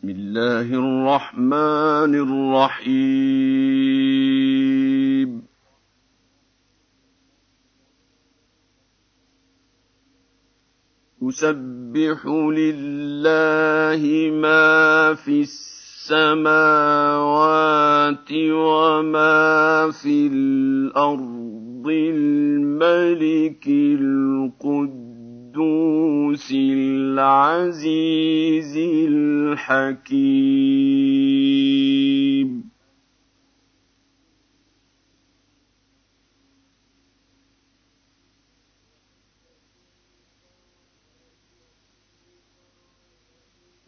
بسم 0.00 0.08
الله 0.08 0.60
الرحمن 0.60 2.14
الرحيم. 2.14 2.90
يسبح 11.22 12.26
لله 12.26 14.30
ما 14.40 15.14
في 15.14 15.40
السماوات 15.40 16.48
وما 18.32 19.90
في 20.02 20.26
الأرض. 20.26 21.88
الملك 21.88 23.68
القدوس 26.40 26.52
العزيز 27.20 28.76
الحكيم. 29.08 30.20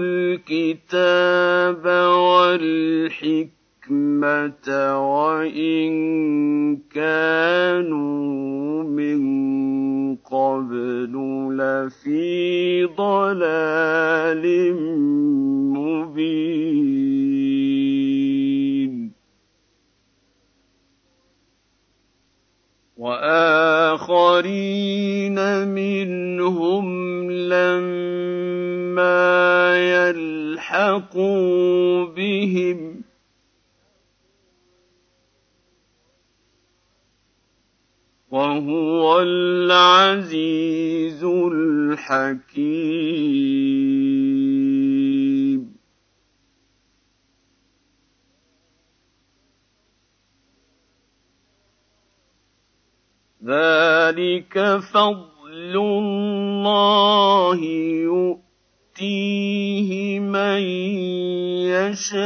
الكتاب 0.00 1.84
والحكمة 1.86 3.57
وإن 4.68 5.90
كانوا 6.94 8.82
من 8.82 9.20
قبل 10.16 11.12
لفي 11.58 12.84
ضلال 12.84 14.74
مبين 15.72 16.48
وآخرين 24.08 24.58
منهم 25.68 26.86
لما 27.30 28.18
يلحقوا 30.08 32.04
بهم 32.04 33.07
وهو 38.30 39.20
العزيز 39.20 41.24
الحكيم. 41.24 42.58
ذلك 53.44 54.80
فضل 54.92 55.76
الله 55.76 57.58
يؤتيه 58.96 60.20
من 60.20 60.60
يشاء. 61.72 62.18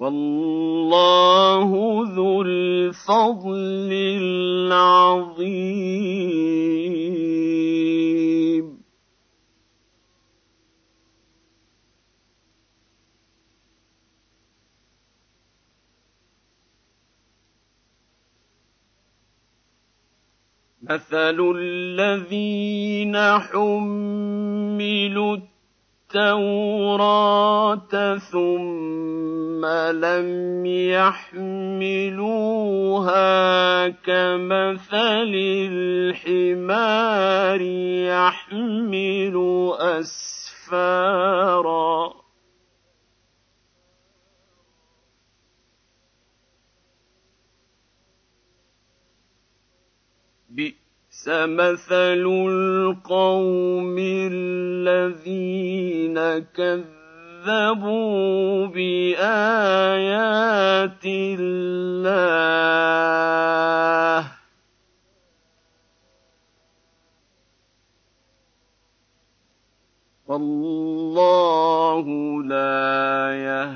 والله 0.00 1.70
ذو 2.16 2.42
الفضل 2.42 3.92
العظيم. 4.72 5.60
مثل 20.82 21.38
الذين 21.56 23.16
حملوا 23.38 25.36
التوراة 26.14 27.92
ثم 28.18 29.62
لم 29.90 30.66
يحملوها 30.66 32.28
كمثل 33.88 35.32
الحمار 35.70 37.60
يحمل 38.10 39.36
أسفارا. 40.70 41.20
بئس 51.20 51.28
مثل 51.28 52.24
القوم 52.48 53.96
الذين 54.32 55.36
كذبوا 56.56 58.06
بآيات 58.66 60.00
الله 61.04 61.60
والله 70.26 72.06
لا 72.42 73.30
يهدي 73.34 73.69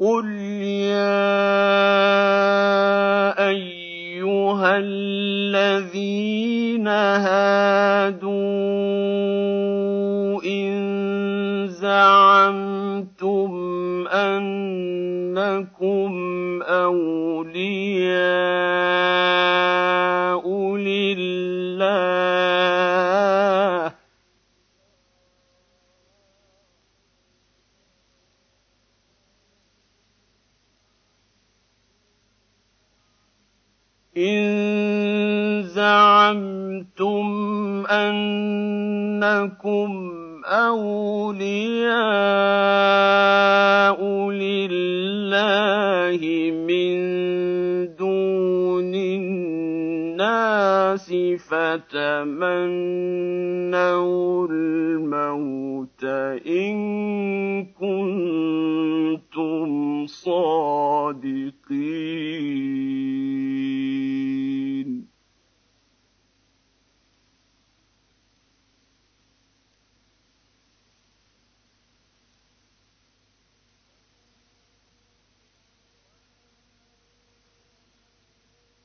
قل 0.00 0.26
يا 0.94 1.18
ايها 3.48 4.78
الذين 4.78 6.88
هادوا 6.88 8.32
ان 10.46 11.66
زعمتم 11.66 13.50
انكم 14.08 16.12
اولياء 16.62 18.08
زعمتم 36.28 37.26
أنكم 37.86 39.90
أولياء 40.44 41.88
لله 44.30 46.20
من 46.68 46.96
دون 47.96 48.94
الناس 48.94 51.08
فتمنوا 51.48 53.08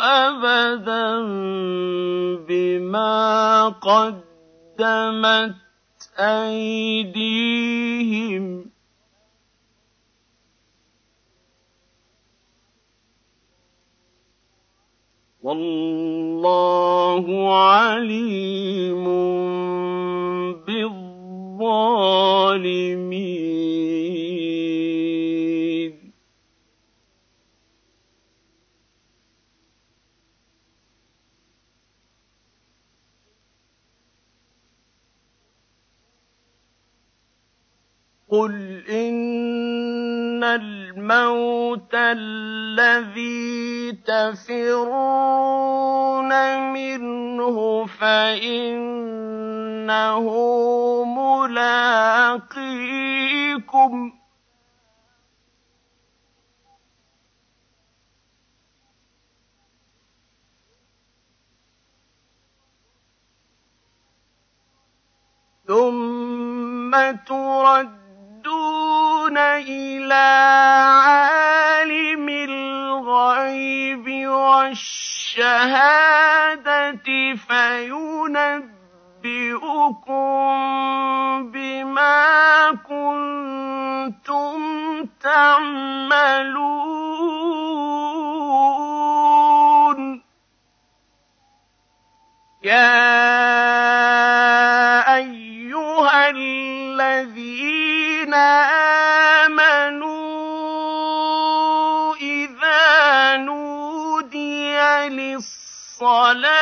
ابدا 0.00 1.20
بما 2.48 3.68
قدمت 3.68 5.54
ايديهم 6.18 7.64
والله 15.84 17.24
عليم 17.54 19.04
بالظالمين 21.64 23.24
قل 38.28 38.82
ان 38.88 40.44
الموت 40.44 41.94
الذي 41.94 43.92
تفرون 43.92 45.44
منه 46.72 47.86
فانه 49.94 50.26
ملاقيكم. 51.46 52.12
ثم 65.66 66.92
تردون 67.26 68.16
إلى 69.38 70.14
عالم 71.04 72.28
الغيب 72.28 74.06
والشهادة 74.28 75.34
فينبئ 77.36 78.73
أُنَبِّئُكُم 79.52 80.40
بِمَا 81.52 82.70
كُنتُمْ 82.88 84.60
تَعْمَلُونَ 85.22 86.64
يَا 92.62 93.04
أَيُّهَا 95.16 96.30
الَّذِينَ 96.30 97.54
آمَنُوا 99.44 100.14
إِذَا 102.16 103.36
نُودِيَ 103.36 104.78
لِلصَّلَاةِ 105.08 106.53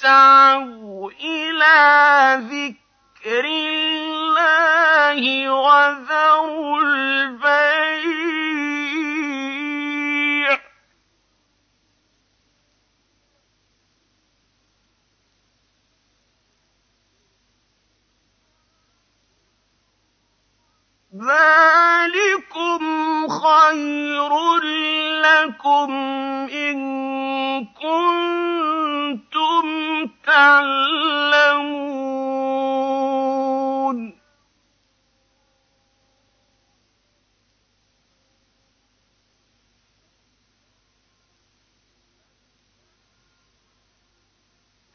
فاسعوا 0.00 1.10
إلى 1.10 1.76
ذكر 2.50 3.44
الله 3.44 5.22
وذروا 5.50 6.82
البيع. 6.82 8.00
ذلكم 21.14 22.82
خير 23.28 24.32
لكم 25.22 25.90
إن 26.52 26.78
كنتم 27.66 28.39
تعلمون 30.30 32.10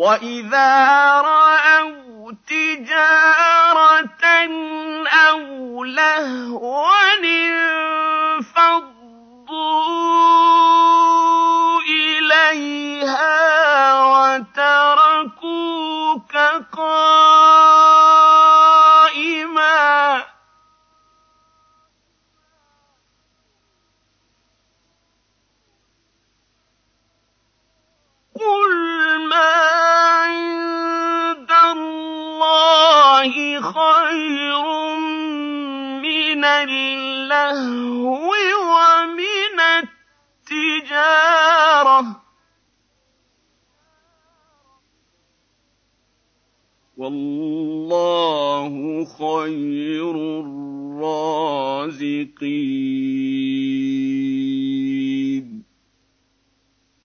واذا 0.09 1.28